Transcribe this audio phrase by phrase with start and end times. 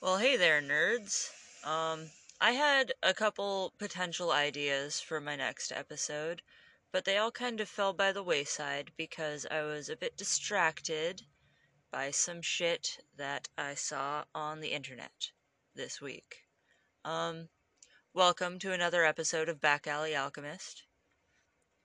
[0.00, 1.28] Well, hey there, nerds.
[1.66, 6.40] Um, I had a couple potential ideas for my next episode,
[6.92, 11.22] but they all kind of fell by the wayside because I was a bit distracted
[11.90, 15.32] by some shit that I saw on the internet
[15.74, 16.44] this week.
[17.04, 17.48] Um,
[18.14, 20.84] welcome to another episode of Back Alley Alchemist.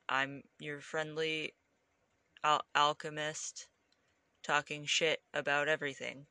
[0.07, 1.55] I'm your friendly
[2.43, 3.70] al- alchemist
[4.43, 6.27] talking shit about everything.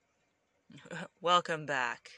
[1.21, 2.11] Welcome back.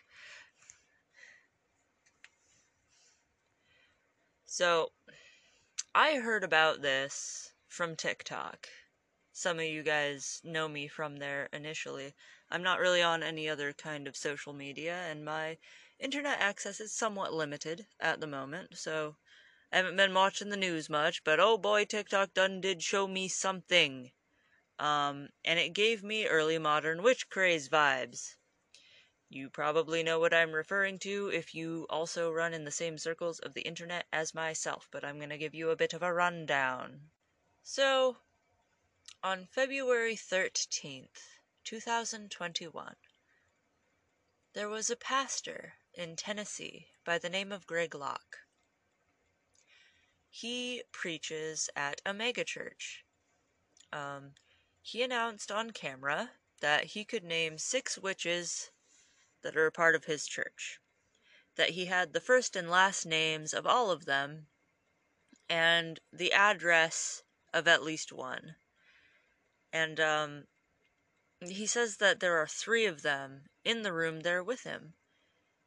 [4.46, 4.92] So,
[5.94, 8.68] I heard about this from TikTok.
[9.32, 12.14] Some of you guys know me from there initially.
[12.50, 15.58] I'm not really on any other kind of social media, and my
[15.98, 19.16] internet access is somewhat limited at the moment, so
[19.72, 23.26] I haven't been watching the news much, but oh boy, TikTok done did show me
[23.26, 24.12] something.
[24.78, 28.36] Um, and it gave me early modern witch craze vibes.
[29.30, 33.38] You probably know what I'm referring to if you also run in the same circles
[33.40, 36.12] of the internet as myself, but I'm going to give you a bit of a
[36.12, 37.10] rundown.
[37.62, 38.18] So,
[39.22, 42.96] on February 13th, 2021,
[44.52, 48.40] there was a pastor in Tennessee by the name of Greg Locke.
[50.28, 53.02] He preaches at a megachurch.
[53.92, 54.34] Um,
[54.82, 58.70] he announced on camera that he could name six witches
[59.44, 60.80] that are a part of his church.
[61.54, 64.48] That he had the first and last names of all of them,
[65.48, 68.56] and the address of at least one.
[69.72, 70.44] And um,
[71.40, 74.94] he says that there are three of them in the room there with him.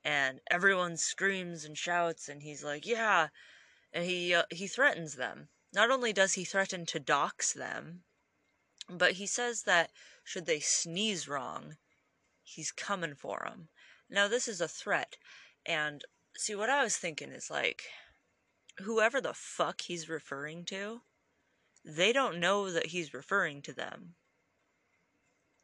[0.04, 3.30] And everyone screams and shouts, and he's like, "Yeah!"
[3.94, 5.50] And he uh, he threatens them.
[5.74, 8.04] Not only does he threaten to dox them,
[8.90, 9.92] but he says that
[10.24, 11.78] should they sneeze wrong,
[12.48, 13.68] he's coming for them.
[14.10, 15.18] Now, this is a threat.
[15.66, 16.04] And
[16.36, 17.84] see, what I was thinking is like,
[18.80, 21.02] whoever the fuck he's referring to,
[21.84, 24.16] they don't know that he's referring to them.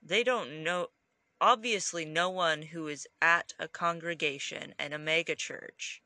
[0.02, 0.88] They don't know.
[1.40, 6.00] Obviously, no one who is at a congregation and a megachurch,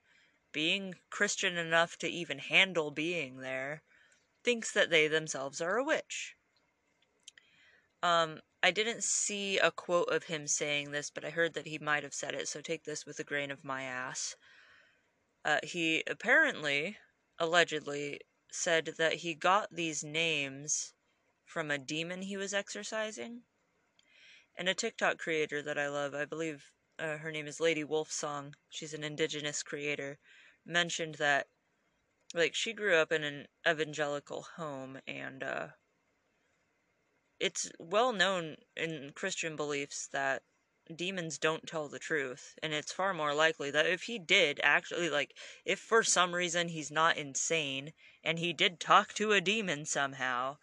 [0.51, 3.84] being Christian enough to even handle being there,
[4.44, 6.35] thinks that they themselves are a witch.
[8.01, 11.78] Um, I didn't see a quote of him saying this, but I heard that he
[11.78, 14.35] might have said it, so take this with a grain of my ass.
[15.45, 16.97] Uh, he apparently,
[17.40, 18.19] allegedly,
[18.51, 20.94] said that he got these names
[21.45, 23.44] from a demon he was exorcising.
[24.57, 26.66] And a TikTok creator that I love, I believe
[26.97, 30.18] uh, her name is Lady Wolfsong, she's an indigenous creator,
[30.66, 31.47] mentioned that,
[32.34, 35.68] like, she grew up in an evangelical home and, uh,
[37.40, 40.44] it's well known in Christian beliefs that
[40.96, 45.09] demons don't tell the truth and it's far more likely that if he did actually
[45.09, 47.92] like if for some reason he's not insane
[48.24, 50.58] and he did talk to a demon somehow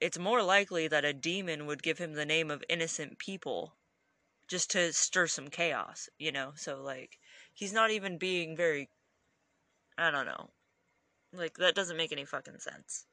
[0.00, 3.76] it's more likely that a demon would give him the name of innocent people
[4.46, 6.52] just to stir some chaos you know?
[6.54, 7.18] So like
[7.52, 8.88] he's not even being very
[9.98, 10.50] i don't know.
[11.32, 13.06] Like that doesn't make any fucking sense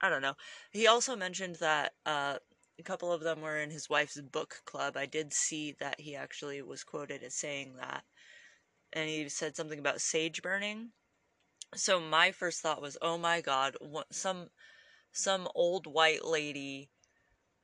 [0.00, 0.34] I don't know.
[0.70, 2.38] He also mentioned that uh,
[2.78, 4.96] a couple of them were in his wife's book club.
[4.96, 8.04] I did see that he actually was quoted as saying that.
[8.92, 10.92] And he said something about sage burning.
[11.74, 13.76] So my first thought was, "Oh my god,
[14.10, 14.50] some
[15.12, 16.90] some old white lady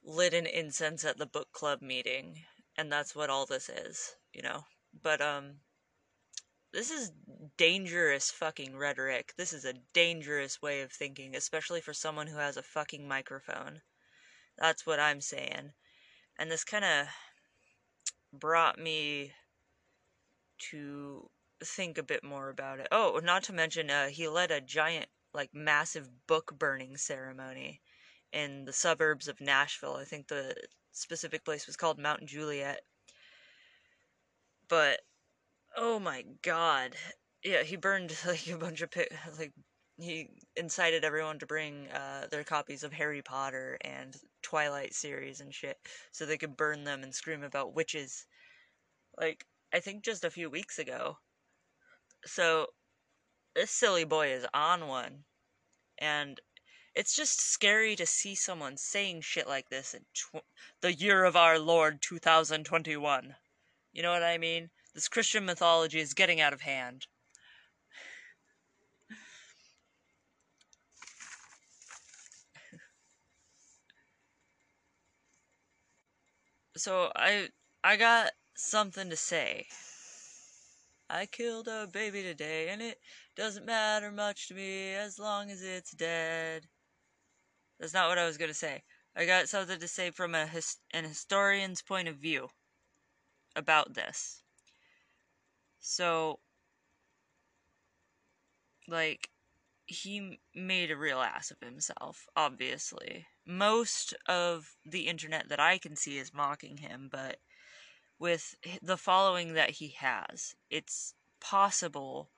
[0.03, 2.45] lit an incense at the book club meeting,
[2.77, 5.61] and that's what all this is, you know." But um
[6.75, 7.13] this is
[7.57, 9.33] dangerous fucking rhetoric.
[9.37, 13.81] This is a dangerous way of thinking, especially for someone who has a fucking microphone.
[14.59, 15.71] That's what I'm saying.
[16.39, 17.07] And this kind of
[18.33, 19.33] brought me
[20.71, 21.31] to
[21.63, 22.89] think a bit more about it.
[22.91, 27.81] Oh, not to mention, uh, he led a giant, like, massive book burning ceremony
[28.33, 29.95] in the suburbs of Nashville.
[29.95, 30.57] I think the
[30.91, 32.81] specific place was called Mount Juliet.
[34.69, 35.03] But
[35.77, 36.97] Oh my god.
[37.43, 38.91] Yeah, he burned like a bunch of
[39.39, 39.53] like
[39.97, 45.55] he incited everyone to bring uh, their copies of Harry Potter and Twilight series and
[45.55, 45.79] shit
[46.11, 48.27] so they could burn them and scream about witches.
[49.19, 51.19] Like I think just a few weeks ago.
[52.27, 52.67] So
[53.55, 55.25] this silly boy is on one.
[55.99, 56.41] And
[56.95, 60.05] it's just scary to see someone saying shit like this in
[60.81, 63.37] the year of our Lord 2021.
[63.93, 64.71] You know what I mean?
[64.95, 67.07] This Christian mythology is getting out of hand.
[76.77, 77.49] so I
[77.83, 79.67] I got something to say.
[81.11, 82.99] I killed a baby today, and it
[83.37, 86.67] doesn't matter much to me as long as it's dead.
[87.79, 88.85] That's not what I was going to say.
[89.17, 92.51] I got something to say from a his- an historian's point of view
[93.57, 94.44] about this.
[95.87, 96.41] So,
[98.89, 99.29] like,
[99.85, 103.27] he made a real ass of himself, obviously.
[103.45, 107.37] Most of the internet that I can see is mocking him, but
[108.19, 112.31] with the following that he has, it's possible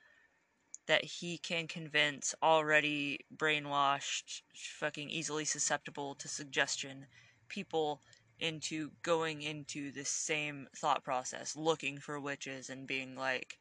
[0.89, 7.07] that he can convince already brainwashed, fucking easily susceptible to suggestion
[7.49, 8.03] people
[8.39, 13.59] into going into the same thought process, looking for witches and being like,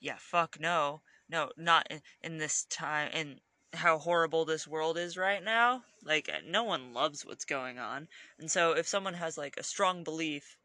[0.00, 1.02] yeah, fuck no.
[1.28, 3.40] No, not in, in this time, in
[3.72, 5.82] how horrible this world is right now.
[6.02, 8.08] Like, uh, no one loves what's going on.
[8.38, 10.58] And so, if someone has, like, a strong belief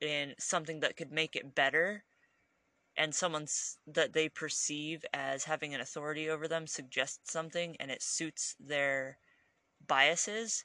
[0.00, 2.04] in something that could make it better,
[2.96, 3.46] and someone
[3.86, 9.18] that they perceive as having an authority over them suggests something and it suits their
[9.86, 10.64] biases,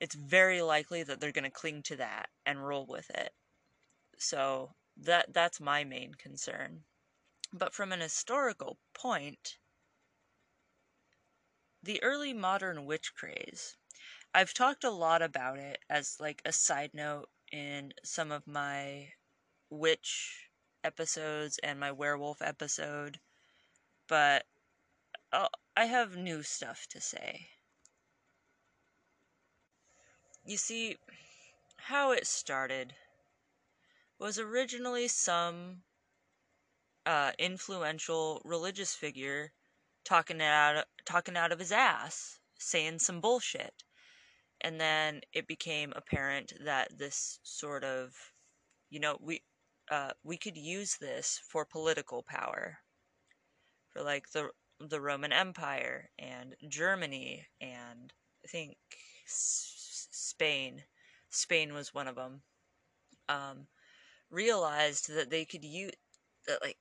[0.00, 3.32] it's very likely that they're going to cling to that and roll with it.
[4.18, 6.84] So that that's my main concern.
[7.52, 9.58] But from an historical point,
[11.82, 13.76] the early modern witch craze,
[14.34, 19.12] I've talked a lot about it as like a side note in some of my
[19.70, 20.50] witch
[20.84, 23.20] episodes and my werewolf episode,
[24.08, 24.46] but
[25.32, 27.48] I'll, I have new stuff to say.
[30.50, 30.96] You see,
[31.76, 32.96] how it started
[34.18, 35.84] was originally some
[37.06, 39.52] uh, influential religious figure
[40.04, 43.84] talking out talking out of his ass, saying some bullshit,
[44.60, 48.32] and then it became apparent that this sort of,
[48.90, 49.44] you know, we
[49.88, 52.80] uh, we could use this for political power,
[53.90, 54.50] for like the
[54.80, 58.12] the Roman Empire and Germany and
[58.44, 58.76] I think
[60.30, 60.84] Spain.
[61.28, 62.42] Spain was one of them.
[63.28, 63.66] Um,
[64.30, 65.92] realized that they could use
[66.46, 66.78] that like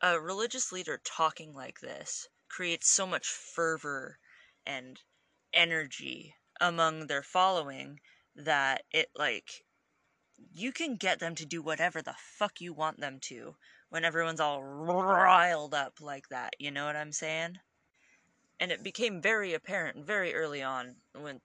[0.00, 4.18] a religious leader talking like this creates so much fervor
[4.66, 5.00] and
[5.52, 7.98] energy among their following
[8.36, 9.64] that it like
[10.52, 13.54] you can get them to do whatever the fuck you want them to
[13.88, 16.54] when everyone's all riled up like that.
[16.58, 17.58] You know what I'm saying?
[18.58, 21.40] And it became very apparent very early on when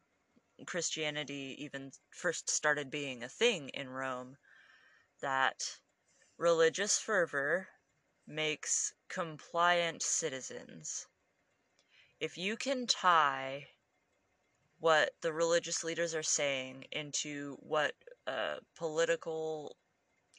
[0.66, 4.38] Christianity even first started being a thing in Rome
[5.22, 5.80] that
[6.38, 7.68] religious fervor
[8.28, 11.08] makes compliant citizens.
[12.20, 13.68] If you can tie
[14.80, 17.94] what the religious leaders are saying into what
[18.28, 19.76] uh, political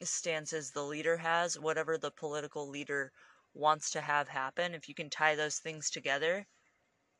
[0.01, 3.11] stances the leader has, whatever the political leader
[3.53, 6.47] wants to have happen, if you can tie those things together,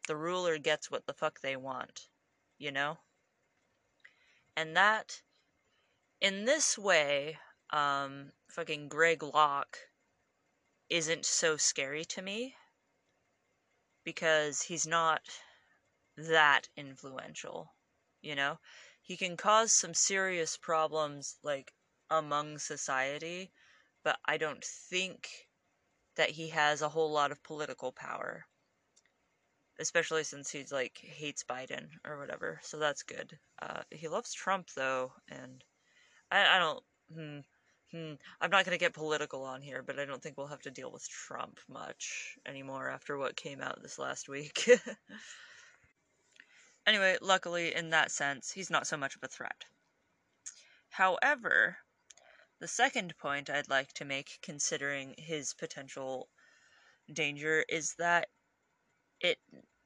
[0.07, 2.07] the ruler gets what the fuck they want,
[2.61, 2.99] you know?
[4.55, 5.23] And that,
[6.21, 7.39] in this way,
[7.71, 9.77] um, fucking Greg Locke
[10.87, 12.53] isn't so scary to me
[14.03, 15.21] because he's not
[16.15, 17.73] that influential,
[18.21, 18.59] you know?
[19.01, 21.73] He can cause some serious problems, like,
[22.11, 23.51] among society,
[24.03, 25.27] but I don't think
[26.15, 28.45] that he has a whole lot of political power.
[29.81, 33.37] Especially since he's, like, hates Biden or whatever, so that's good.
[33.61, 35.63] Uh, he loves Trump, though, and
[36.31, 36.83] I, I don't.
[37.13, 37.39] Hmm,
[37.91, 40.71] hmm, I'm not to get political on here, but I don't think we'll have to
[40.71, 44.69] deal with Trump much anymore after what came out this last week.
[46.87, 49.65] Anyway, luckily, in that sense, he's not so much of a threat.
[50.89, 51.77] However,
[52.59, 56.27] the second point I'd like to make, considering his potential
[57.13, 58.29] danger, is that
[59.19, 59.37] it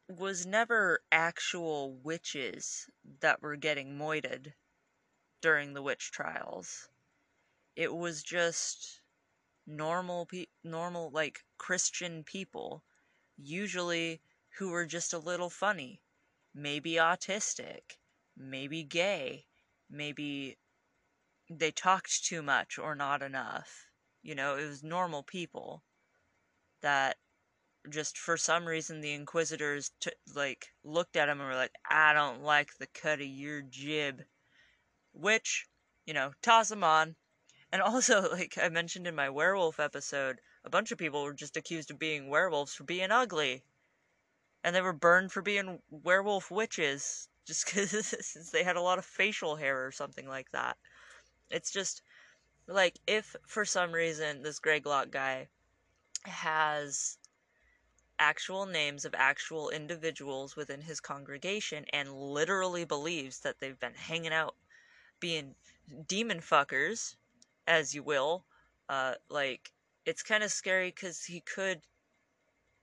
[0.09, 2.89] was never actual witches
[3.21, 4.55] that were getting moited
[5.41, 6.89] during the witch trials.
[7.75, 9.01] It was just
[9.67, 12.83] normal pe- normal like Christian people,
[13.37, 14.21] usually
[14.57, 16.01] who were just a little funny
[16.53, 17.97] maybe autistic,
[18.37, 19.47] maybe gay,
[19.89, 20.57] maybe
[21.49, 23.87] they talked too much or not enough.
[24.21, 25.83] You know, it was normal people
[26.81, 27.17] that
[27.89, 32.13] just for some reason the inquisitors t- like looked at him and were like, "I
[32.13, 34.25] don't like the cut of your jib,"
[35.13, 35.67] which
[36.05, 37.15] you know, toss him on.
[37.71, 41.57] And also, like I mentioned in my werewolf episode, a bunch of people were just
[41.57, 43.63] accused of being werewolves for being ugly
[44.65, 49.05] and they were burned for being werewolf witches just because they had a lot of
[49.05, 50.75] facial hair or something like that.
[51.51, 52.01] It's just
[52.67, 55.47] like if for some reason this Greg Locke guy
[56.23, 57.19] has
[58.19, 64.33] actual names of actual individuals within his congregation and literally believes that they've been hanging
[64.33, 64.55] out
[65.19, 65.55] being
[66.07, 67.15] demon fuckers,
[67.67, 68.45] as you will,
[68.89, 69.71] uh, like
[70.05, 71.81] it's kind of scary because he could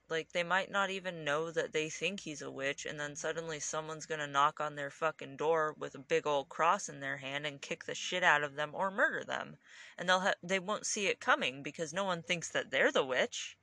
[0.08, 3.58] like they might not even know that they think he's a witch and then suddenly
[3.58, 7.46] someone's gonna knock on their fucking door with a big old cross in their hand
[7.46, 9.56] and kick the shit out of them or murder them.
[9.96, 13.04] And they'll ha- they won't see it coming because no one thinks that they're the
[13.04, 13.56] witch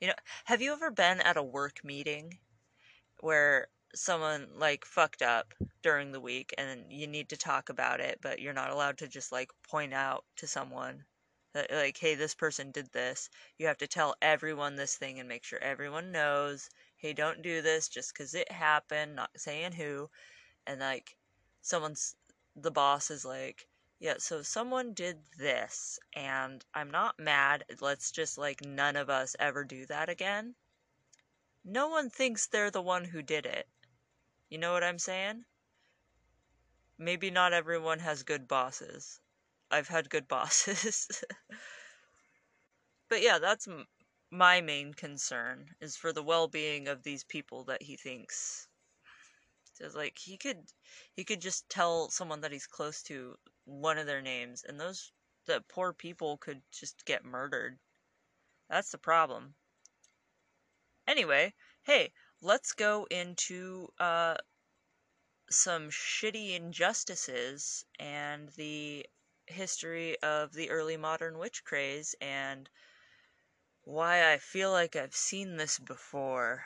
[0.00, 2.38] you know have you ever been at a work meeting
[3.20, 8.18] where someone like fucked up during the week and you need to talk about it
[8.20, 11.04] but you're not allowed to just like point out to someone
[11.54, 13.30] that like hey this person did this.
[13.58, 17.62] You have to tell everyone this thing and make sure everyone knows hey don't do
[17.62, 20.10] this just because it happened not saying who
[20.66, 21.16] and like
[21.62, 22.16] someone's
[22.56, 28.38] the boss is like yeah so someone did this and i'm not mad let's just
[28.38, 30.54] like none of us ever do that again
[31.64, 33.68] no one thinks they're the one who did it
[34.50, 35.44] you know what i'm saying
[36.98, 39.20] maybe not everyone has good bosses
[39.74, 41.08] I've had good bosses.
[43.08, 43.66] but yeah, that's
[44.30, 48.68] my main concern is for the well-being of these people that he thinks.
[49.72, 50.70] So like he could
[51.12, 55.12] he could just tell someone that he's close to one of their names and those
[55.46, 57.78] the poor people could just get murdered.
[58.68, 59.54] That's the problem.
[61.06, 64.36] Anyway, hey, let's go into uh
[65.50, 69.06] some shitty injustices and the
[69.46, 72.68] history of the early modern witch craze and
[73.82, 76.64] why I feel like I've seen this before.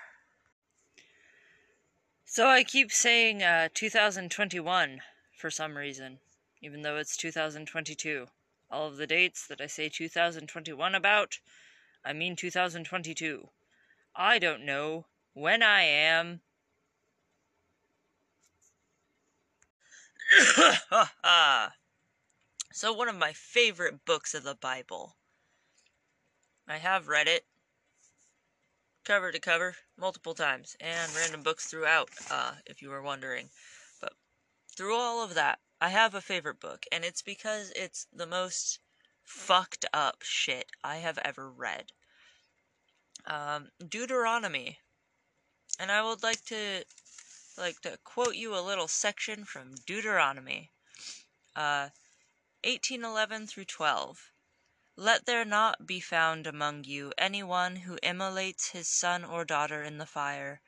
[2.25, 5.01] So I keep saying uh, 2021
[5.37, 6.21] for some reason,
[6.61, 8.27] even though it's 2022.
[8.71, 11.39] All of the dates that I say 2021 about,
[12.05, 13.49] I mean 2022.
[14.15, 16.41] I don't know when I am.
[22.71, 25.17] So, one of my favorite books of the Bible.
[26.69, 27.45] I have read it
[29.05, 33.51] cover to cover multiple times and random books throughout, uh, if you were wondering.
[34.01, 34.13] But
[34.77, 38.81] through all of that, I have a favorite book, and it's because it's the most
[39.23, 41.93] fucked up shit I have ever read.
[43.25, 44.81] Um, Deuteronomy.
[45.79, 46.85] And I would like to
[47.57, 50.73] like to quote you a little section from Deuteronomy.
[51.55, 51.91] Uh,
[52.65, 54.33] 1811 through 12.
[54.97, 59.85] Let there not be found among you any one who immolates his son or daughter
[59.85, 60.61] in the fire,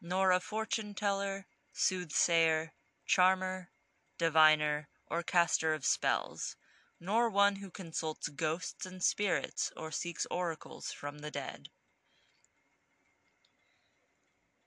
[0.00, 2.72] nor a fortune teller, soothsayer,
[3.06, 3.70] charmer,
[4.18, 6.56] diviner, or caster of spells,
[6.98, 11.68] nor one who consults ghosts and spirits, or seeks oracles from the dead.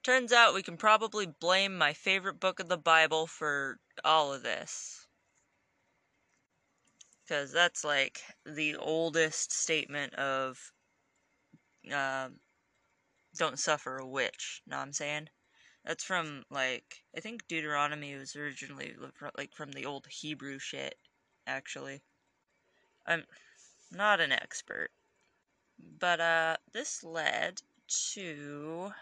[0.03, 4.43] Turns out we can probably blame my favorite book of the Bible for all of
[4.43, 5.07] this
[7.29, 10.71] because that's like the oldest statement of
[11.93, 12.29] uh,
[13.37, 14.63] don't suffer a witch.
[14.65, 15.29] Know what I'm saying?
[15.85, 18.95] That's from like I think Deuteronomy was originally
[19.37, 20.99] like from the old Hebrew shit.
[21.47, 22.01] Actually,
[23.05, 23.25] I'm
[23.91, 24.91] not an expert,
[25.79, 27.61] but uh, this led
[28.13, 28.93] to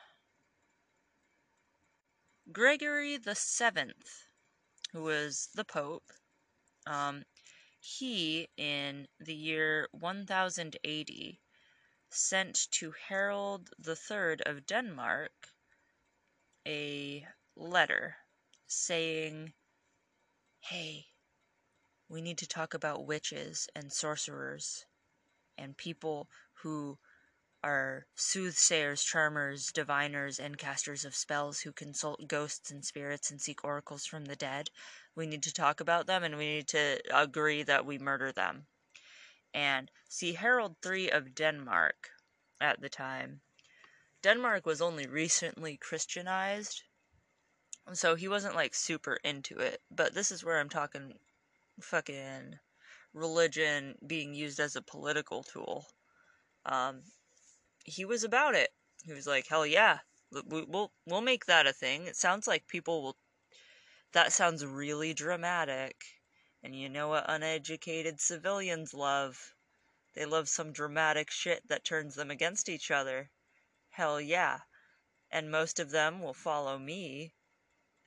[2.51, 4.27] Gregory the Seventh,
[4.93, 6.13] who was the Pope.
[6.85, 7.25] Um,
[7.79, 11.41] he, in the year 1080,
[12.09, 15.49] sent to Harold III of Denmark
[16.67, 18.17] a letter
[18.67, 19.53] saying,
[20.59, 21.05] Hey,
[22.09, 24.85] we need to talk about witches and sorcerers
[25.57, 26.27] and people
[26.61, 26.97] who
[27.63, 33.63] are soothsayers, charmers, diviners, and casters of spells who consult ghosts and spirits and seek
[33.63, 34.69] oracles from the dead.
[35.15, 38.67] We need to talk about them and we need to agree that we murder them.
[39.53, 42.09] And see, Harold III of Denmark
[42.61, 43.41] at the time,
[44.23, 46.83] Denmark was only recently Christianized,
[47.93, 49.81] so he wasn't like super into it.
[49.91, 51.19] But this is where I'm talking
[51.79, 52.59] fucking
[53.13, 55.87] religion being used as a political tool.
[56.65, 57.03] Um,
[57.85, 58.73] he was about it.
[59.03, 59.99] He was like, "Hell yeah,
[60.31, 63.17] we'll we'll make that a thing." It sounds like people will.
[64.13, 66.03] That sounds really dramatic,
[66.63, 69.53] and you know what uneducated civilians love?
[70.15, 73.29] They love some dramatic shit that turns them against each other.
[73.97, 74.59] Hell yeah,
[75.31, 77.33] and most of them will follow me,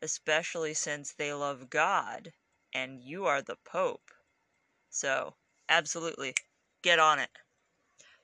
[0.01, 2.33] especially since they love God,
[2.73, 4.13] and you are the Pope.
[4.89, 5.35] So,
[5.69, 6.37] absolutely,
[6.81, 7.31] get on it.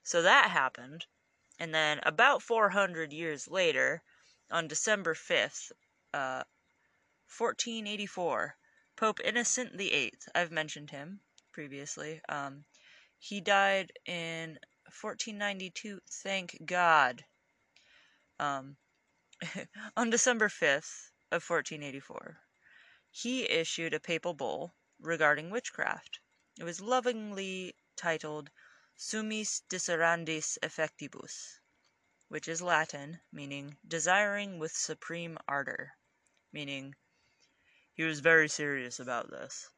[0.04, 1.06] So that happened,
[1.58, 4.04] and then about 400 years later,
[4.48, 5.72] on December 5th,
[6.14, 6.44] uh,
[7.26, 8.56] 1484,
[8.94, 11.18] Pope Innocent VIII, I've mentioned him
[11.50, 12.64] previously, um,
[13.18, 17.24] he died in 1492, thank God.
[18.38, 18.76] Um,
[19.96, 22.38] on December 5th of 1484,
[23.10, 26.20] he issued a papal bull regarding witchcraft.
[26.58, 28.50] It was lovingly titled
[28.98, 31.60] Summis Desiderantes Effectibus,
[32.28, 35.92] which is Latin, meaning desiring with supreme ardor,
[36.52, 36.94] meaning
[37.92, 39.70] he was very serious about this.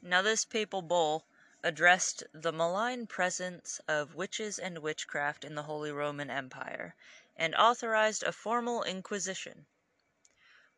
[0.00, 1.26] Now, this papal bull
[1.64, 6.94] addressed the malign presence of witches and witchcraft in the Holy Roman Empire,
[7.36, 9.66] and authorized a formal inquisition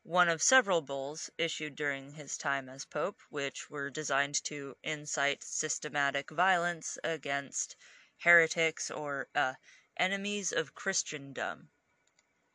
[0.06, 5.42] one of several bulls issued during his time as pope, which were designed to incite
[5.42, 7.74] systematic violence against
[8.18, 9.54] heretics or uh,
[9.96, 11.70] enemies of Christendom.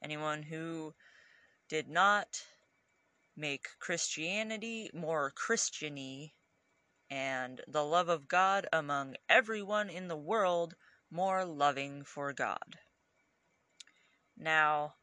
[0.01, 0.95] Anyone who
[1.67, 2.41] did not
[3.35, 6.33] make Christianity more Christiany
[7.09, 10.73] and the love of God among everyone in the world
[11.09, 12.79] more loving for God.
[14.43, 14.95] Now,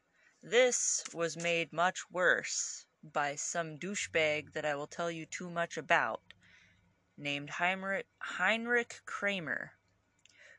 [0.43, 5.77] this was made much worse by some douchebag that I will tell you too much
[5.77, 6.21] about,
[7.15, 9.71] named Heinrich, Heinrich Kramer,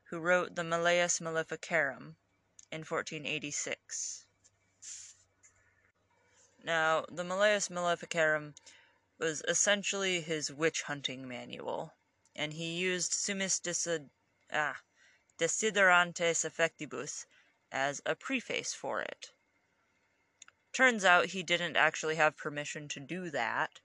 [0.05, 2.17] who wrote the Malleus Maleficarum
[2.73, 4.25] in 1486.
[6.65, 8.55] Now, the Malleus Maleficarum
[9.19, 11.93] was essentially his witch hunting manual,
[12.35, 13.61] and he used Summis
[14.51, 14.81] ah,
[15.37, 17.27] Desiderantes Effectibus
[17.73, 19.33] as a preface for it.
[20.73, 23.81] Turns out he didn't actually have permission to do that,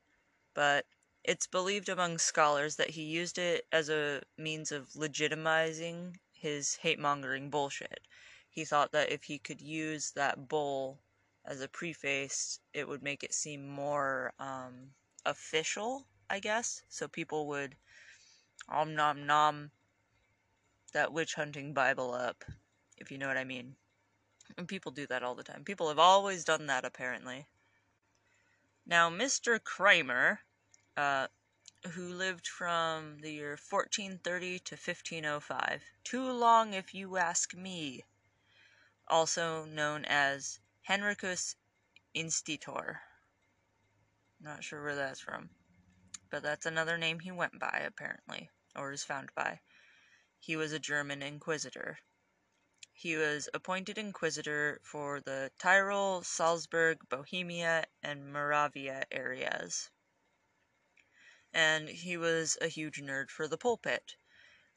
[0.53, 0.85] but
[1.23, 6.99] it's believed among scholars that he used it as a means of legitimizing his hate
[6.99, 8.01] mongering bullshit.
[8.49, 10.99] He thought that if he could use that bull
[11.43, 14.91] as a preface, it would make it seem more um,
[15.25, 16.83] official, I guess.
[16.87, 17.75] So people would
[18.69, 19.71] om nom nom
[20.93, 22.45] that witch hunting Bible up,
[22.97, 23.75] if you know what I mean.
[24.57, 25.63] And people do that all the time.
[25.63, 27.47] People have always done that, apparently.
[28.85, 29.61] Now, Mr.
[29.63, 30.39] Kramer,
[30.95, 31.27] uh,
[31.93, 38.03] who lived from the year 1430 to 1505, too long if you ask me,
[39.07, 41.55] also known as Henricus
[42.13, 43.01] Institor.
[44.39, 45.49] Not sure where that's from,
[46.29, 49.59] but that's another name he went by, apparently, or is found by.
[50.39, 51.97] He was a German inquisitor.
[52.97, 59.91] He was appointed inquisitor for the Tyrol, Salzburg, Bohemia, and Moravia areas.
[61.51, 64.15] And he was a huge nerd for the pulpit.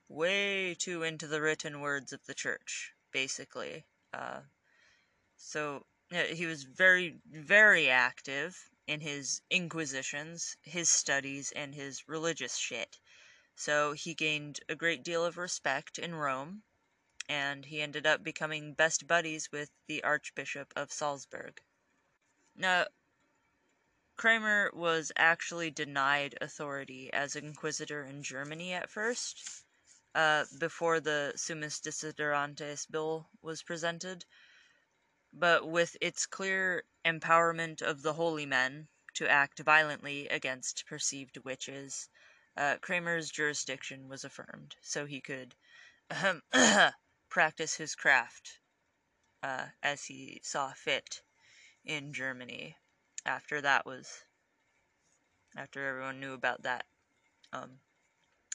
[0.09, 3.87] Way too into the written words of the church, basically.
[4.12, 4.42] Uh,
[5.37, 12.98] so he was very, very active in his inquisitions, his studies, and his religious shit.
[13.54, 16.64] So he gained a great deal of respect in Rome
[17.29, 21.61] and he ended up becoming best buddies with the Archbishop of Salzburg.
[22.57, 22.87] Now,
[24.17, 29.64] Kramer was actually denied authority as inquisitor in Germany at first,
[30.14, 34.25] uh, before the Summis Desiderantes bill was presented,
[35.33, 42.09] but with its clear empowerment of the holy men to act violently against perceived witches,
[42.57, 45.55] uh, Kramer's jurisdiction was affirmed, so he could
[47.29, 48.61] practice his craft
[49.43, 51.23] uh, as he saw fit
[51.85, 52.77] in Germany.
[53.25, 54.25] After that was,
[55.57, 56.87] after everyone knew about that,
[57.53, 57.81] um,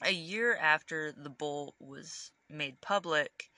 [0.02, 3.50] a year after the bull was made public,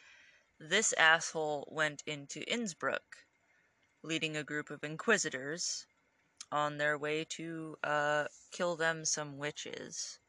[0.59, 3.25] this asshole went into Innsbruck,
[4.03, 5.85] leading a group of inquisitors
[6.51, 10.19] on their way to uh, kill them some witches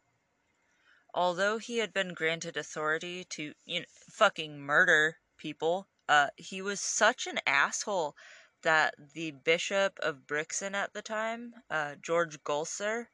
[1.16, 6.78] although he had been granted authority to, you know, fucking murder people, uh, he was
[6.78, 8.14] such an asshole
[8.62, 13.08] that the Bishop of Brixen at the time, uh, George Gulser,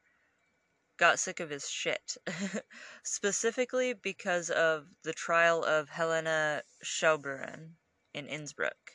[0.97, 2.17] got sick of his shit.
[3.03, 7.75] Specifically because of the trial of Helena Scheuberin
[8.13, 8.91] in Innsbruck.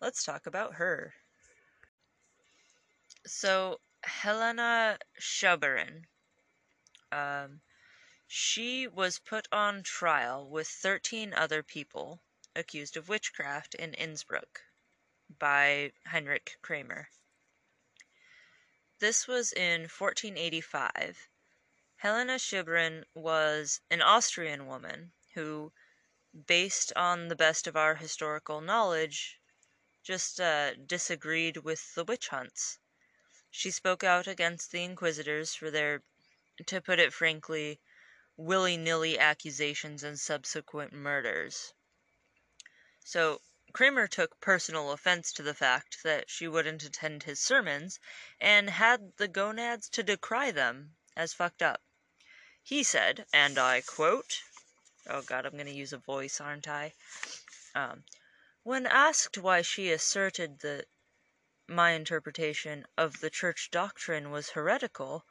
[0.00, 1.14] Let's talk about her.
[3.26, 6.04] So, Helena Scheuberin
[7.12, 7.60] um,
[8.26, 12.20] she was put on trial with 13 other people
[12.54, 14.62] accused of witchcraft in Innsbruck
[15.38, 17.08] by Heinrich Kramer.
[18.98, 21.28] This was in 1485,
[21.96, 25.72] Helena Scheuberin was an Austrian woman who,
[26.46, 29.40] based on the best of our historical knowledge,
[30.02, 32.78] just uh, disagreed with the witch hunts.
[33.50, 36.02] She spoke out against the inquisitors for their,
[36.66, 37.80] to put it frankly,
[38.36, 41.74] willy nilly accusations and subsequent murders.
[43.04, 43.40] So
[43.72, 48.00] Kramer took personal offense to the fact that she wouldn't attend his sermons
[48.40, 51.82] and had the gonads to decry them as fucked up.
[52.62, 54.42] He said, and I quote,
[55.06, 56.94] oh god, I'm going to use a voice, aren't I?
[57.74, 58.04] Um,
[58.62, 60.86] when asked why she asserted that
[61.68, 65.26] my interpretation of the church doctrine was heretical,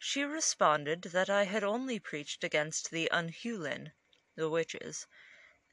[0.00, 3.92] she responded that I had only preached against the Unhulin,
[4.36, 5.06] the witches,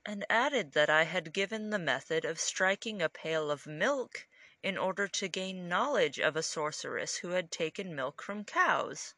[0.03, 4.27] and added that I had given the method of striking a pail of milk
[4.63, 9.13] in order to gain knowledge of a sorceress who had taken milk from cows.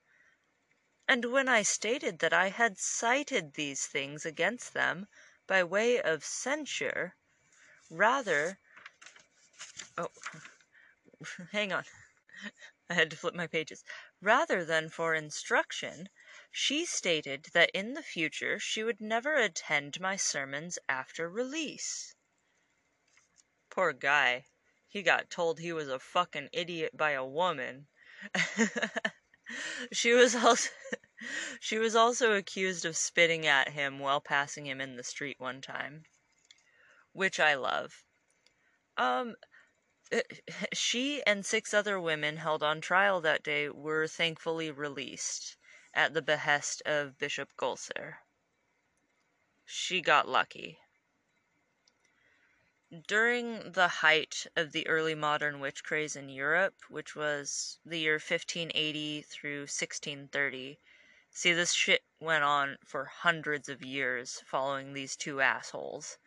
[1.08, 5.08] And when I stated that I had cited these things against them
[5.48, 7.16] by way of censure,
[7.90, 8.60] rather
[9.98, 10.12] oh
[11.54, 11.86] hang on.
[12.90, 13.84] I had to flip my pages.
[14.22, 16.10] Rather than for instruction,
[16.52, 22.16] she stated that in the future she would never attend my sermons after release.
[23.70, 24.46] Poor guy.
[24.88, 27.88] He got told he was a fucking idiot by a woman.
[29.92, 30.72] she was also
[31.60, 35.62] she was also accused of spitting at him while passing him in the street one
[35.62, 36.06] time,
[37.12, 38.04] which I love.
[38.98, 39.36] Um
[40.10, 40.22] Eh,
[40.74, 45.58] she and six other women held on trial that day were thankfully released
[45.94, 48.20] at the behest of Bishop Gulser.
[49.66, 50.80] She got lucky.
[53.06, 58.14] During the height of the early modern witch craze in Europe, which was the year
[58.14, 60.80] 1580 through 1630,
[61.30, 66.18] see, this shit went on for hundreds of years following these two assholes.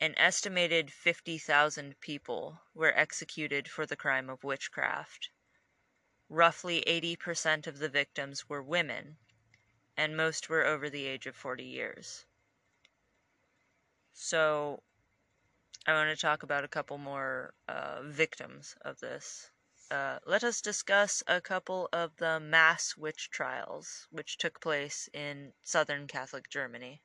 [0.00, 5.30] An estimated 50,000 people were executed for the crime of witchcraft.
[6.28, 9.18] Roughly 80% of the victims were women,
[9.96, 12.26] and most were over the age of 40 years.
[14.12, 14.82] So,
[15.86, 19.52] I want to talk about a couple more uh, victims of this.
[19.92, 25.52] Uh, let us discuss a couple of the mass witch trials which took place in
[25.62, 27.03] southern Catholic Germany.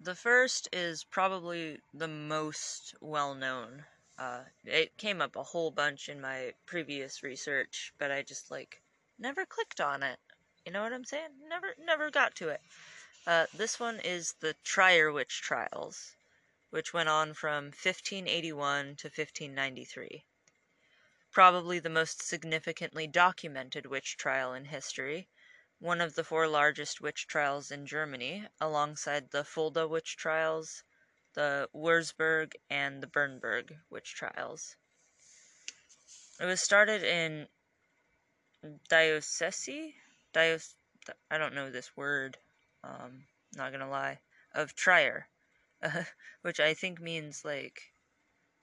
[0.00, 3.84] The first is probably the most well known
[4.18, 8.82] uh, it came up a whole bunch in my previous research, but I just like
[9.16, 10.18] never clicked on it.
[10.66, 11.30] You know what I'm saying?
[11.48, 12.60] Never, never got to it.
[13.26, 16.16] Uh, this one is the Trier witch trials,
[16.70, 20.24] which went on from 1581 to 1593.
[21.30, 25.28] Probably the most significantly documented witch trial in history,
[25.80, 30.82] one of the four largest witch trials in Germany, alongside the Fulda witch trials,
[31.34, 34.74] the Wurzburg and the Bamberg witch trials.
[36.40, 37.48] It was started in
[38.88, 39.94] diocese,
[40.32, 40.74] diocese,
[41.30, 42.38] I don't know this word,
[42.82, 44.20] um, not gonna lie,
[44.52, 45.28] of Trier,
[45.80, 46.04] uh,
[46.42, 47.92] which I think means like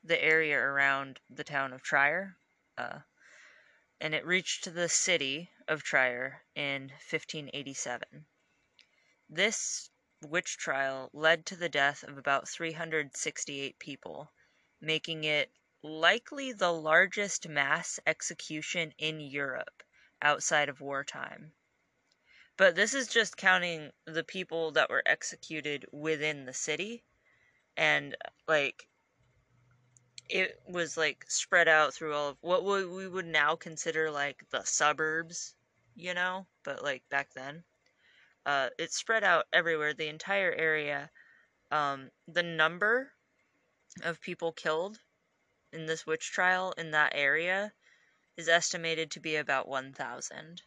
[0.04, 2.36] the area around the town of Trier,
[2.78, 3.00] uh,
[4.02, 8.26] and it reached the city of Trier in 1587.
[9.30, 9.90] This
[10.24, 14.32] witch trial led to the death of about 368 people,
[14.80, 15.52] making it
[15.82, 19.84] likely the largest mass execution in Europe
[20.22, 21.52] outside of wartime.
[22.58, 27.04] But this is just counting the people that were executed within the city.
[27.76, 28.16] And,
[28.48, 28.88] like,
[30.30, 34.64] it was, like, spread out through all of what we would now consider, like, the
[34.64, 35.56] suburbs,
[35.96, 36.48] you know?
[36.64, 37.64] But, like, back then.
[38.46, 41.10] Uh, it's spread out everywhere, the entire area.
[41.72, 43.14] Um, the number
[44.04, 45.00] of people killed
[45.72, 47.74] in this witch trial in that area
[48.38, 50.62] is estimated to be about 1,000.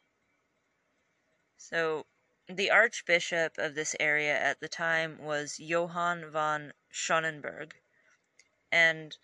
[1.56, 2.06] So,
[2.48, 7.72] the archbishop of this area at the time was Johann von Schonenberg,
[8.72, 9.16] and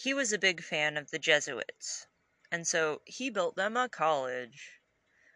[0.00, 2.06] he was a big fan of the Jesuits,
[2.52, 4.78] and so he built them a college.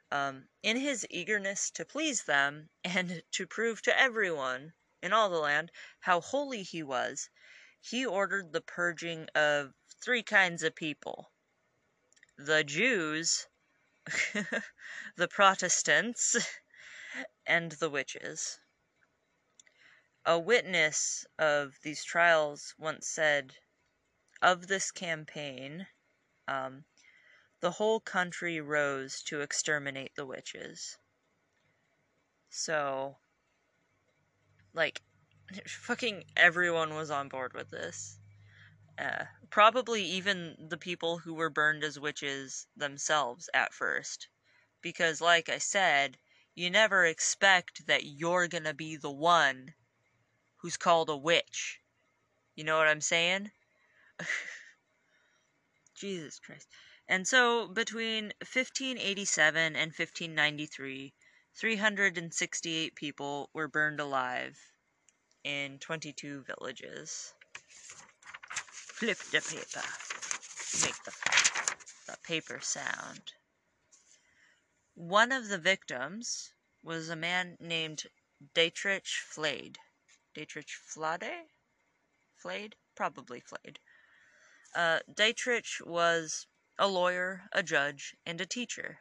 [0.09, 5.41] Um, in his eagerness to please them, and to prove to everyone in all the
[5.41, 5.73] land
[6.03, 7.29] how holy he was,
[7.81, 11.33] he ordered the purging of three kinds of people
[12.37, 13.49] the Jews,
[15.17, 16.37] the Protestants,
[17.47, 18.61] and the witches.
[20.25, 23.57] A witness of these trials once said
[24.43, 25.87] of this campaign,
[26.49, 26.85] um,
[27.61, 30.99] the whole country rose to exterminate the witches.
[32.51, 33.17] So,
[34.75, 35.01] like,
[35.67, 38.19] fucking everyone was on board with this.
[38.99, 44.29] Uh, probably even the people who were burned as witches themselves at first.
[44.81, 46.19] Because, like I said,
[46.55, 49.75] you never expect that you're gonna be the one
[50.57, 51.81] who's called a witch.
[52.57, 53.53] You know what I'm saying?
[55.95, 56.69] Jesus Christ.
[57.09, 61.13] And so, between 1587 and 1593,
[61.55, 64.59] 368 people were burned alive
[65.45, 67.35] in 22 villages.
[68.71, 69.87] Flip the paper.
[70.83, 71.13] Make the,
[72.07, 73.33] the paper sound.
[74.95, 78.05] One of the victims was a man named
[78.55, 79.79] Dietrich Flade.
[80.35, 81.49] Dietrich Flade?
[82.37, 82.77] Flade?
[82.95, 83.79] Probably Flade.
[84.75, 86.47] Uh, Dietrich was
[86.79, 89.01] a lawyer, a judge, and a teacher.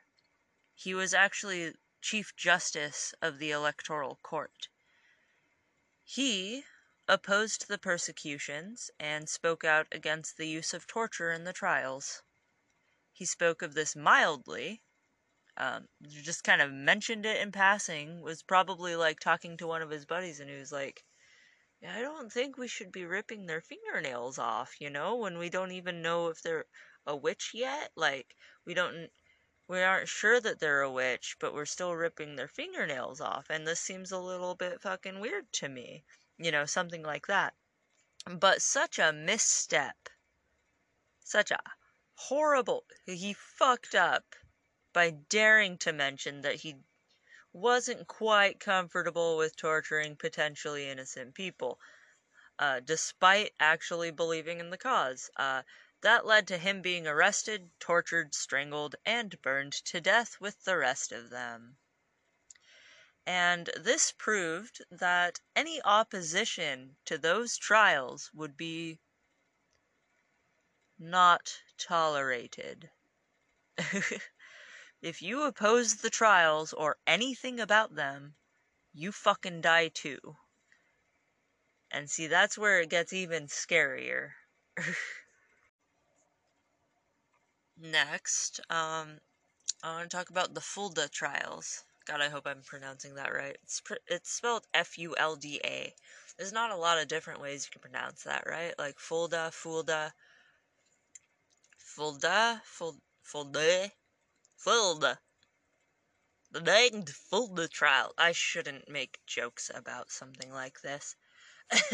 [0.75, 4.67] He was actually Chief Justice of the Electoral Court.
[6.03, 6.65] He
[7.07, 12.21] opposed the persecutions and spoke out against the use of torture in the trials.
[13.13, 14.81] He spoke of this mildly,
[15.57, 19.89] um, just kind of mentioned it in passing, was probably like talking to one of
[19.89, 21.05] his buddies, and he was like,
[21.87, 25.71] I don't think we should be ripping their fingernails off, you know, when we don't
[25.71, 26.65] even know if they're
[27.07, 27.91] a witch yet.
[27.95, 29.11] Like, we don't,
[29.67, 33.65] we aren't sure that they're a witch, but we're still ripping their fingernails off, and
[33.65, 36.03] this seems a little bit fucking weird to me.
[36.37, 37.55] You know, something like that.
[38.29, 40.09] But such a misstep.
[41.23, 41.59] Such a
[42.13, 42.85] horrible.
[43.05, 44.35] He fucked up
[44.93, 46.75] by daring to mention that he
[47.53, 51.79] wasn't quite comfortable with torturing potentially innocent people,
[52.59, 55.29] uh, despite actually believing in the cause.
[55.35, 55.63] Uh,
[56.01, 61.11] that led to him being arrested, tortured, strangled, and burned to death with the rest
[61.11, 61.77] of them.
[63.25, 68.99] And this proved that any opposition to those trials would be
[70.97, 72.89] not tolerated.
[75.01, 78.35] if you oppose the trials or anything about them,
[78.93, 80.37] you fucking die too.
[81.91, 84.31] And see, that's where it gets even scarier.
[87.77, 89.19] Next, um,
[89.83, 91.83] I want to talk about the Fulda trials.
[92.05, 93.57] God, I hope I'm pronouncing that right.
[93.63, 95.93] It's pr- it's spelled F U L D A.
[96.37, 98.77] There's not a lot of different ways you can pronounce that, right?
[98.77, 100.13] Like Fulda, Fulda,
[101.77, 103.91] Fulda, Fulda, Fulda,
[104.63, 105.19] Fulda.
[106.51, 108.13] The danged Fulda trial.
[108.15, 111.15] I shouldn't make jokes about something like this.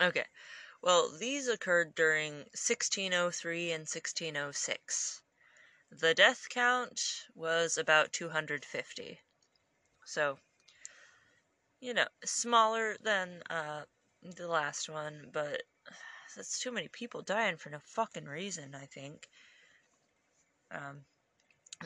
[0.00, 0.26] okay.
[0.80, 5.22] Well, these occurred during 1603 and 1606.
[5.90, 9.20] The death count was about 250.
[10.04, 10.38] So,
[11.80, 13.86] you know, smaller than uh,
[14.22, 15.64] the last one, but
[16.36, 19.28] that's too many people dying for no fucking reason, I think.
[20.70, 21.04] Um,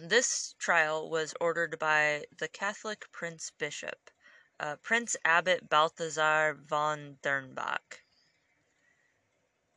[0.01, 4.11] this trial was ordered by the Catholic Prince Bishop,
[4.59, 8.01] uh, Prince Abbot Balthazar von Dernbach.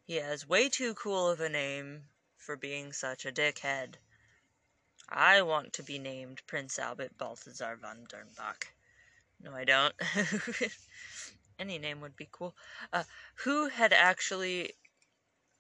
[0.04, 3.96] He has way too cool of a name for being such a dickhead.
[5.10, 8.66] I want to be named Prince Albert Balthazar von Dernbach.
[9.40, 9.96] No, I don't.
[11.60, 12.56] Any name would be cool.
[12.92, 13.04] Uh,
[13.44, 14.74] who had actually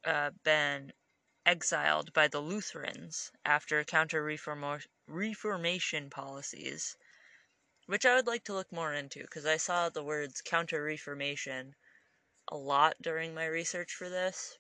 [0.04, 0.94] uh, been
[1.46, 4.24] exiled by the Lutherans after counter
[5.08, 6.98] reformation policies,
[7.86, 11.76] which I would like to look more into because I saw the words counter reformation
[12.48, 14.58] a lot during my research for this.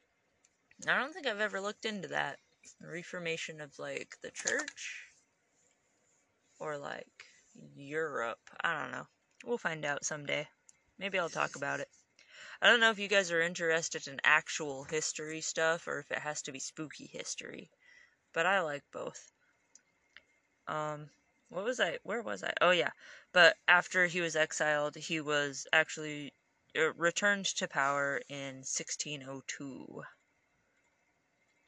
[0.87, 2.39] I don't think I've ever looked into that.
[2.79, 5.05] Reformation of like the church
[6.59, 7.25] or like
[7.75, 8.49] Europe.
[8.61, 9.07] I don't know.
[9.43, 10.47] We'll find out someday.
[10.97, 11.89] Maybe I'll talk about it.
[12.61, 16.19] I don't know if you guys are interested in actual history stuff or if it
[16.19, 17.69] has to be spooky history.
[18.33, 19.31] But I like both.
[20.67, 21.09] Um
[21.49, 22.53] what was I where was I?
[22.61, 22.91] Oh yeah.
[23.31, 26.33] But after he was exiled, he was actually
[26.77, 30.03] uh, returned to power in 1602.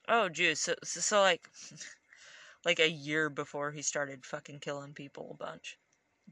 [0.09, 0.59] Oh, geez.
[0.61, 1.49] So, so, so, like,
[2.65, 5.77] like a year before he started fucking killing people a bunch.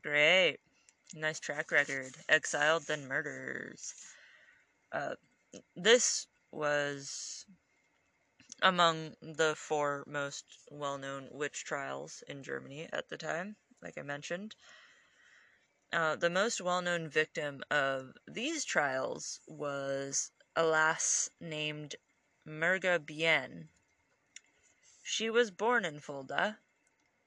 [0.01, 0.57] Great.
[1.13, 2.15] Nice track record.
[2.29, 3.93] Exiled, then murders.
[4.91, 5.15] Uh,
[5.75, 7.45] this was
[8.61, 14.01] among the four most well known witch trials in Germany at the time, like I
[14.01, 14.55] mentioned.
[15.93, 21.95] Uh, the most well known victim of these trials was a lass named
[22.45, 23.69] Merga Bien.
[25.03, 26.59] She was born in Fulda,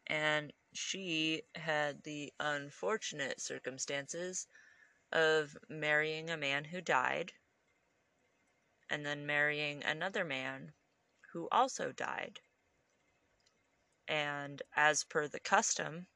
[0.07, 4.47] and she had the unfortunate circumstances
[5.13, 7.33] of marrying a man who died
[8.91, 10.73] and then marrying another man
[11.33, 12.41] who also died.
[14.07, 16.07] And as per the custom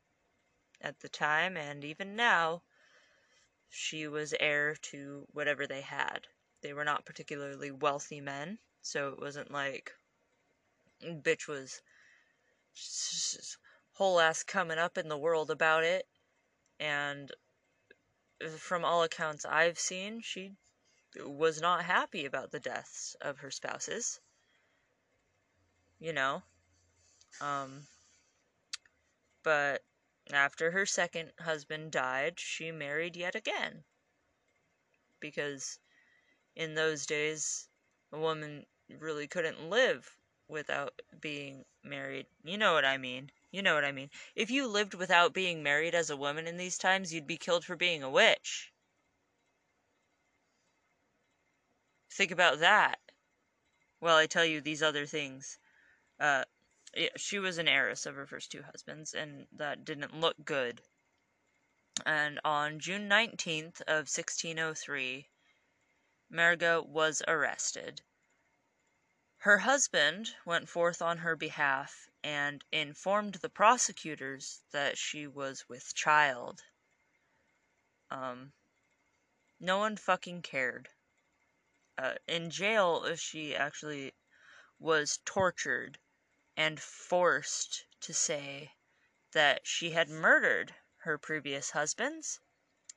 [0.80, 2.62] at the time and even now,
[3.68, 6.26] she was heir to whatever they had.
[6.62, 9.92] They were not particularly wealthy men, so it wasn't like
[11.02, 11.82] bitch was
[13.92, 16.06] whole ass coming up in the world about it.
[16.78, 17.30] And
[18.56, 20.52] from all accounts I've seen, she
[21.16, 24.20] was not happy about the deaths of her spouses.
[25.98, 26.42] You know?
[27.40, 27.86] Um,
[29.42, 29.82] but
[30.32, 33.84] after her second husband died, she married yet again.
[35.20, 35.78] Because
[36.56, 37.68] in those days,
[38.12, 38.66] a woman
[38.98, 40.10] really couldn't live
[40.48, 42.26] without being married.
[42.44, 43.30] You know what I mean.
[43.50, 44.10] You know what I mean.
[44.34, 47.64] If you lived without being married as a woman in these times, you'd be killed
[47.64, 48.71] for being a witch.
[52.14, 53.00] Think about that.
[53.98, 55.58] Well, I tell you these other things.
[56.20, 56.44] Uh,
[57.16, 60.82] she was an heiress of her first two husbands, and that didn't look good.
[62.04, 65.30] And on June 19th of 1603,
[66.30, 68.02] Merga was arrested.
[69.38, 75.94] Her husband went forth on her behalf and informed the prosecutors that she was with
[75.94, 76.62] child.
[78.10, 78.52] Um,
[79.58, 80.90] no one fucking cared
[81.98, 84.14] uh, in jail, uh, she actually
[84.78, 85.98] was tortured
[86.56, 88.72] and forced to say
[89.32, 92.40] that she had murdered her previous husbands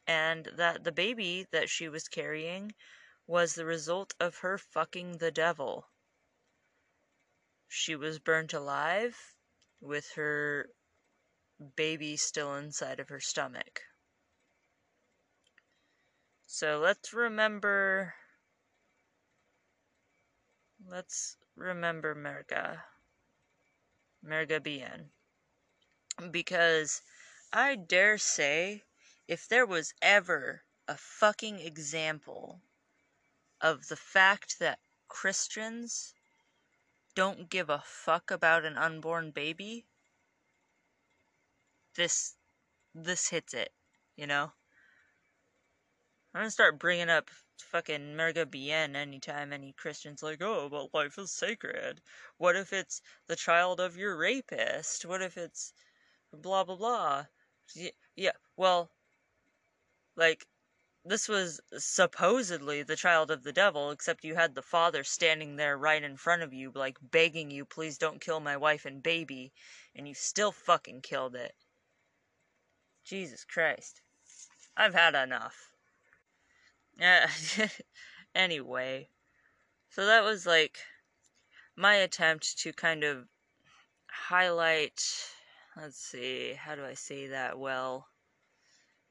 [0.07, 2.73] and that the baby that she was carrying
[3.27, 5.89] was the result of her fucking the devil.
[7.67, 9.35] She was burnt alive
[9.79, 10.69] with her
[11.75, 13.81] baby still inside of her stomach.
[16.45, 18.13] So let's remember
[20.87, 22.83] Let's remember Merga.
[24.23, 25.09] Merga Bien.
[26.29, 27.01] Because
[27.51, 28.83] I dare say,
[29.27, 32.61] if there was ever a fucking example
[33.59, 36.13] of the fact that Christians
[37.15, 39.85] don't give a fuck about an unborn baby,
[41.95, 42.35] this
[42.93, 43.73] this hits it,
[44.15, 44.51] you know?
[46.33, 47.29] I'm gonna start bringing up
[47.61, 52.01] fucking Merga Bien anytime any Christian's like, oh, but life is sacred.
[52.37, 55.05] What if it's the child of your rapist?
[55.05, 55.73] What if it's
[56.33, 57.25] blah blah blah?
[58.15, 58.91] Yeah, well,
[60.15, 60.45] like,
[61.03, 65.77] this was supposedly the child of the devil, except you had the father standing there
[65.77, 69.51] right in front of you, like, begging you, please don't kill my wife and baby,
[69.95, 71.53] and you still fucking killed it.
[73.03, 74.01] Jesus Christ.
[74.75, 75.74] I've had enough.
[78.35, 79.09] Anyway,
[79.89, 80.79] so that was like
[81.75, 83.27] my attempt to kind of
[84.07, 85.01] highlight.
[85.77, 88.07] Let's see, how do I say that well?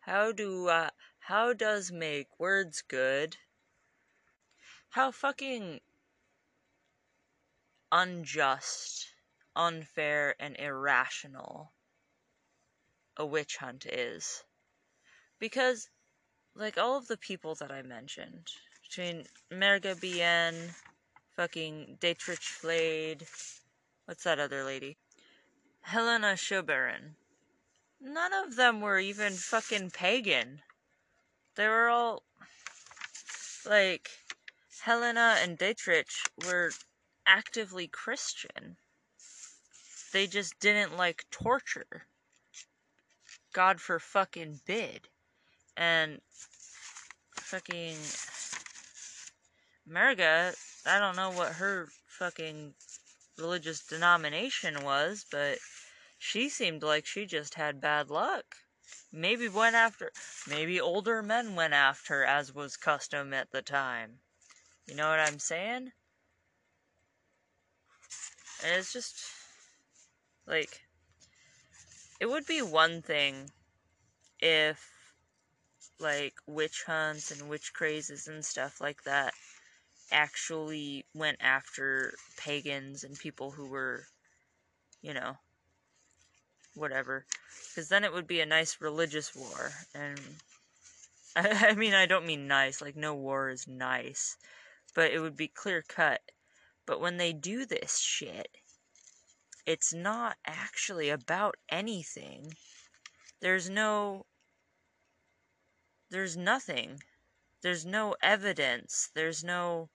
[0.00, 3.38] How do uh, how does make words good?
[4.90, 5.80] How fucking
[7.90, 9.06] unjust,
[9.56, 11.72] unfair, and irrational
[13.16, 14.44] a witch hunt is.
[15.38, 15.88] Because
[16.56, 18.50] like all of the people that I mentioned,
[18.82, 20.54] between Merga Bien,
[21.36, 23.26] fucking Dietrich Flade,
[24.04, 24.96] what's that other lady?
[25.80, 27.14] Helena Scheuberin.
[28.00, 30.60] None of them were even fucking pagan.
[31.56, 32.22] They were all
[33.66, 34.10] like
[34.82, 36.10] Helena and Dietrich
[36.44, 36.70] were
[37.26, 38.76] actively Christian.
[40.12, 42.06] They just didn't like torture.
[43.52, 45.08] God for fucking bid.
[45.76, 46.20] And
[47.36, 47.96] fucking
[49.88, 50.54] Merga,
[50.86, 52.74] I don't know what her fucking
[53.38, 55.58] religious denomination was, but
[56.18, 58.56] she seemed like she just had bad luck.
[59.12, 60.10] Maybe went after,
[60.48, 64.18] maybe older men went after, as was custom at the time.
[64.86, 65.92] You know what I'm saying?
[68.62, 69.16] And it's just,
[70.46, 70.82] like,
[72.20, 73.50] it would be one thing
[74.40, 74.93] if
[76.00, 79.32] like witch hunts and witch crazes and stuff like that
[80.12, 84.04] actually went after pagans and people who were,
[85.02, 85.36] you know,
[86.74, 87.26] whatever.
[87.68, 89.72] Because then it would be a nice religious war.
[89.94, 90.20] And
[91.36, 94.36] I, I mean, I don't mean nice, like, no war is nice.
[94.94, 96.20] But it would be clear cut.
[96.86, 98.48] But when they do this shit,
[99.66, 102.54] it's not actually about anything.
[103.40, 104.26] There's no
[106.14, 107.02] there's nothing.
[107.60, 109.10] There's no evidence.
[109.16, 109.88] There's no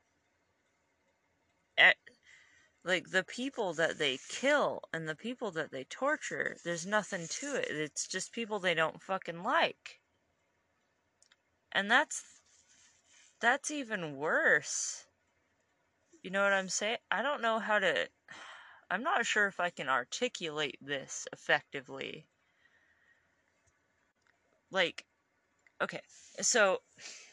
[2.83, 7.55] like the people that they kill and the people that they torture, there's nothing to
[7.55, 7.69] it.
[7.69, 10.01] It's just people they don't fucking like.
[11.71, 12.21] And that's
[13.39, 15.05] that's even worse.
[16.21, 16.97] You know what I'm saying?
[17.09, 18.09] I don't know how to
[18.91, 22.27] I'm not sure if I can articulate this effectively.
[24.69, 25.05] Like
[25.81, 26.01] okay.
[26.41, 26.81] So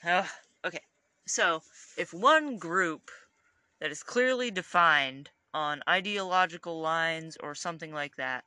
[0.04, 0.26] uh,
[0.64, 0.80] okay.
[1.26, 1.62] So
[1.96, 3.10] if one group
[3.80, 8.44] that is clearly defined on ideological lines or something like that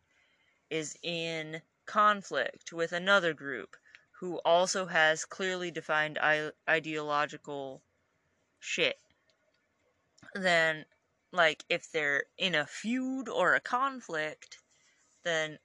[0.70, 3.76] is in conflict with another group
[4.20, 6.20] who also has clearly defined
[6.70, 7.82] ideological
[8.60, 9.00] shit,
[10.36, 10.86] then,
[11.32, 14.60] like, if they're in a feud or a conflict,
[15.24, 15.58] then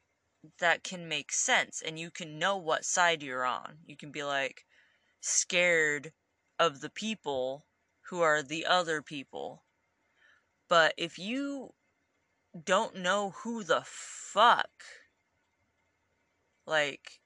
[0.58, 3.78] that can make sense and you can know what side you're on.
[3.86, 4.64] You can be like
[5.20, 6.12] scared
[6.58, 7.66] of the people
[8.08, 9.64] who are the other people.
[10.68, 11.74] But if you
[12.64, 14.70] don't know who the fuck
[16.66, 17.20] like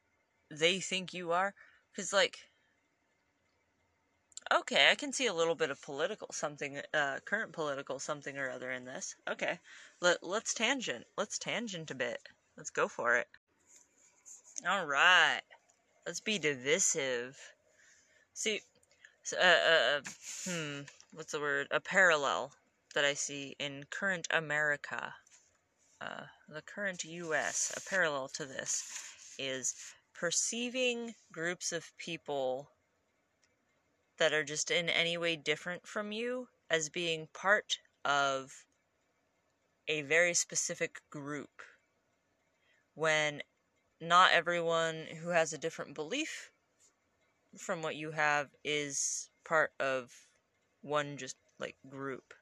[0.51, 1.55] they think you are
[1.95, 2.39] cuz like
[4.53, 8.51] okay, I can see a little bit of political something uh current political something or
[8.51, 9.15] other in this.
[9.29, 9.61] Okay.
[10.01, 11.07] Let let's tangent.
[11.17, 12.29] Let's tangent a bit.
[12.59, 13.29] Let's go for it.
[14.69, 15.43] All right.
[16.05, 17.39] Let's be divisive.
[18.35, 18.63] See,
[19.33, 20.01] uh, uh,
[20.45, 20.81] hmm,
[21.13, 21.69] what's the word?
[21.71, 22.51] A parallel
[22.95, 25.15] that I see in current America,
[26.01, 28.83] uh, the current U.S., a parallel to this
[29.39, 29.77] is
[30.13, 32.71] perceiving groups of people
[34.19, 38.65] that are just in any way different from you as being part of
[39.87, 41.63] a very specific group
[42.99, 43.43] when
[44.01, 46.51] not everyone who has a different belief
[47.57, 50.13] from what you have is part of
[50.83, 52.35] one just like group.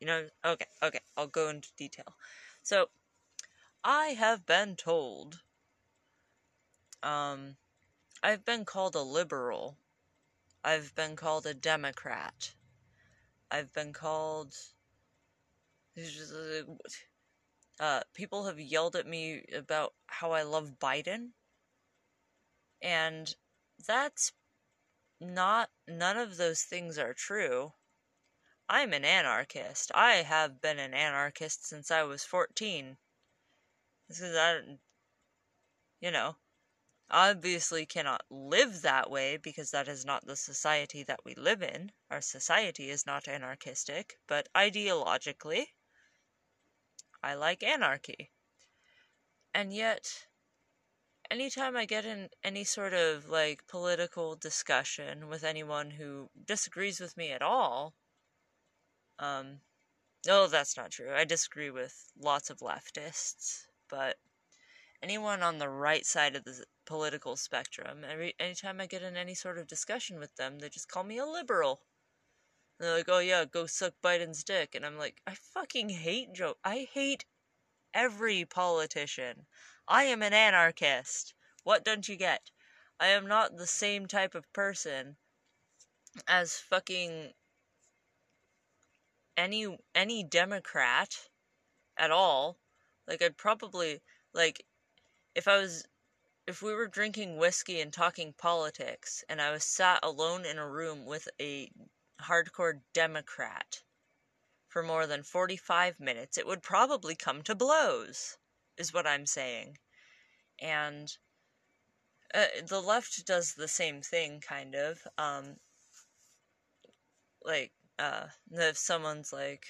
[0.00, 2.16] You know, okay, okay, I'll go into detail.
[2.62, 2.86] So,
[3.84, 5.40] I have been told,
[7.02, 7.56] um,
[8.22, 9.78] I've been called a liberal.
[10.64, 12.52] I've been called a Democrat.
[13.50, 14.54] I've been called.
[17.80, 21.30] Uh, people have yelled at me about how I love Biden.
[22.82, 23.34] And
[23.86, 24.32] that's
[25.18, 27.72] not, none of those things are true.
[28.68, 29.90] I'm an anarchist.
[29.94, 32.98] I have been an anarchist since I was 14.
[34.08, 34.60] This is, I,
[36.02, 36.36] you know,
[37.10, 41.92] obviously cannot live that way because that is not the society that we live in.
[42.10, 45.66] Our society is not anarchistic, but ideologically,
[47.22, 48.32] I like anarchy.
[49.54, 50.26] And yet,
[51.30, 57.16] anytime I get in any sort of like political discussion with anyone who disagrees with
[57.16, 57.94] me at all,
[59.18, 59.60] um,
[60.26, 61.12] no, that's not true.
[61.14, 64.18] I disagree with lots of leftists, but
[65.02, 69.34] anyone on the right side of the political spectrum, every anytime I get in any
[69.34, 71.82] sort of discussion with them, they just call me a liberal.
[72.80, 76.32] And they're like, "Oh yeah, go suck Biden's dick," and I'm like, "I fucking hate
[76.32, 76.56] Joe.
[76.64, 77.26] I hate
[77.92, 79.46] every politician.
[79.86, 81.34] I am an anarchist.
[81.62, 82.50] What don't you get?
[82.98, 85.18] I am not the same type of person
[86.26, 87.34] as fucking
[89.36, 91.28] any any Democrat
[91.98, 92.58] at all.
[93.06, 94.00] Like I'd probably
[94.32, 94.64] like
[95.34, 95.86] if I was
[96.46, 100.66] if we were drinking whiskey and talking politics and I was sat alone in a
[100.66, 101.70] room with a
[102.20, 103.82] hardcore Democrat
[104.68, 108.38] for more than 45 minutes, it would probably come to blows,
[108.76, 109.78] is what I'm saying.
[110.60, 111.16] And
[112.32, 115.00] uh, the left does the same thing, kind of.
[115.18, 115.56] Um,
[117.44, 119.66] like, uh, if someone's like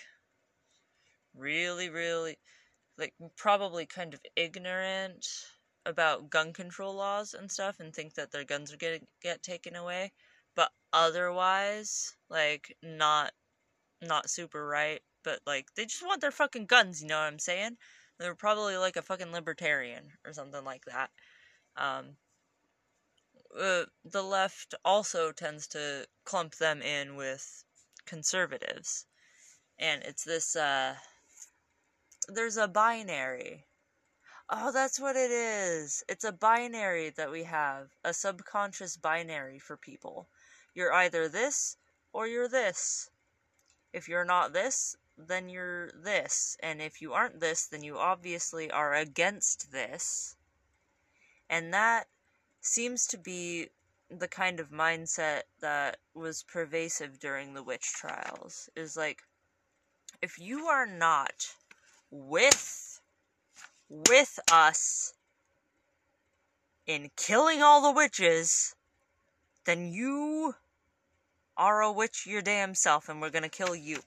[1.34, 2.38] really, really,
[2.98, 5.26] like, probably kind of ignorant
[5.86, 9.76] about gun control laws and stuff and think that their guns are gonna get taken
[9.76, 10.12] away,
[10.54, 13.32] but otherwise, like, not,
[14.02, 17.38] not super right, but like, they just want their fucking guns, you know what I'm
[17.38, 17.76] saying?
[18.18, 21.10] They're probably like a fucking libertarian or something like that.
[21.76, 22.16] Um,
[23.58, 27.64] uh, the left also tends to clump them in with
[28.06, 29.06] conservatives.
[29.78, 30.94] And it's this, uh,
[32.28, 33.64] there's a binary.
[34.50, 36.04] Oh, that's what it is.
[36.08, 40.28] It's a binary that we have, a subconscious binary for people.
[40.74, 41.76] You're either this
[42.12, 43.10] or you're this.
[43.92, 46.56] If you're not this, then you're this.
[46.62, 50.36] And if you aren't this, then you obviously are against this.
[51.48, 52.06] And that
[52.60, 53.68] seems to be
[54.10, 58.68] the kind of mindset that was pervasive during the witch trials.
[58.76, 59.22] Is like,
[60.22, 61.54] if you are not
[62.10, 63.00] with
[63.88, 65.14] with us
[66.86, 68.74] in killing all the witches,
[69.70, 70.52] then you
[71.56, 74.00] are a witch your damn self and we're gonna kill you.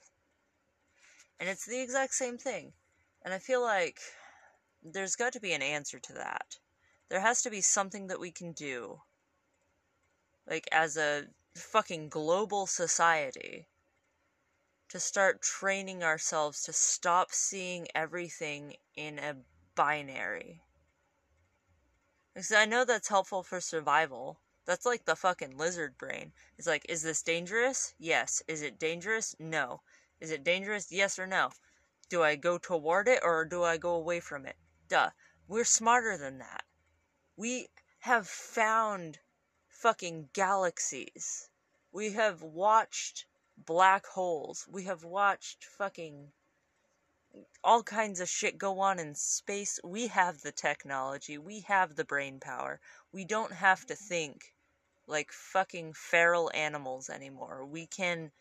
[1.40, 2.74] And it's the exact same thing.
[3.24, 3.98] And I feel like
[4.84, 6.58] there's got to be an answer to that.
[7.08, 9.00] There has to be something that we can do.
[10.46, 13.70] Like, as a fucking global society,
[14.90, 19.38] to start training ourselves to stop seeing everything in a
[19.76, 20.62] binary.
[22.34, 24.40] Because I know that's helpful for survival.
[24.66, 26.32] That's like the fucking lizard brain.
[26.58, 27.94] It's like, is this dangerous?
[28.00, 28.42] Yes.
[28.48, 29.36] Is it dangerous?
[29.40, 29.82] No.
[30.22, 30.92] Is it dangerous?
[30.92, 31.52] Yes or no?
[32.10, 34.56] Do I go toward it or do I go away from it?
[34.88, 35.10] Duh.
[35.48, 36.64] We're smarter than that.
[37.36, 37.68] We
[38.00, 39.20] have found
[39.68, 41.50] fucking galaxies.
[41.92, 43.26] We have watched
[43.58, 44.66] black holes.
[44.70, 46.32] We have watched fucking
[47.64, 49.80] all kinds of shit go on in space.
[49.84, 51.38] We have the technology.
[51.38, 52.80] We have the brain power.
[53.12, 54.06] We don't have to mm-hmm.
[54.06, 54.54] think
[55.08, 57.66] like fucking feral animals anymore.
[57.66, 58.32] We can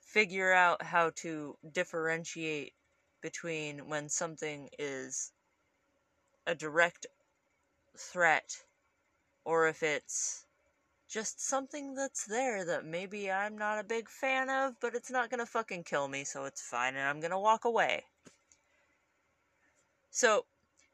[0.00, 2.74] figure out how to differentiate
[3.22, 5.32] between when something is
[6.46, 7.06] a direct
[7.96, 8.56] threat
[9.44, 10.46] or if it's
[11.08, 15.28] just something that's there that maybe I'm not a big fan of, but it's not
[15.28, 18.04] gonna fucking kill me, so it's fine, and I'm gonna walk away.
[20.10, 20.46] So,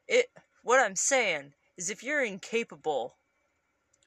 [0.07, 0.31] it
[0.63, 3.17] what I'm saying is if you're incapable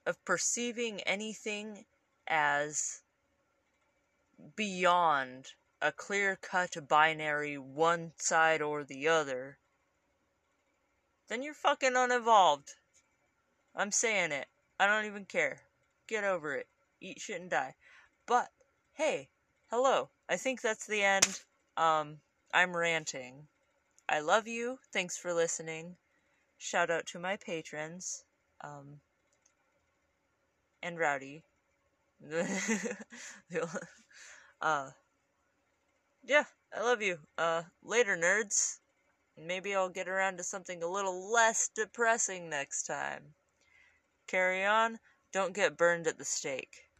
[0.06, 1.84] of perceiving anything
[2.26, 3.02] as
[4.56, 5.52] beyond
[5.82, 9.58] a clear cut binary one side or the other,
[11.28, 12.74] then you're fucking unevolved.
[13.74, 14.48] I'm saying it.
[14.78, 15.62] I don't even care.
[16.06, 16.68] Get over it.
[17.00, 17.74] Eat shit and die.
[18.26, 18.50] But,
[18.94, 19.28] hey,
[19.70, 20.10] hello.
[20.28, 21.40] I think that's the end.
[21.76, 22.20] Um,
[22.52, 23.48] I'm ranting.
[24.10, 24.78] I love you.
[24.92, 25.96] Thanks for listening.
[26.58, 28.24] Shout out to my patrons.
[28.60, 29.00] Um,
[30.82, 31.44] and Rowdy.
[34.60, 34.90] uh,
[36.22, 37.18] yeah, I love you.
[37.36, 38.78] Uh, later, nerds.
[39.36, 43.34] Maybe I'll get around to something a little less depressing next time.
[44.26, 44.98] Carry on.
[45.32, 46.88] Don't get burned at the stake.